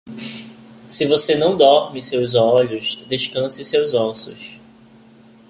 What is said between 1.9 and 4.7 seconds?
seus olhos, descanse seus ossos.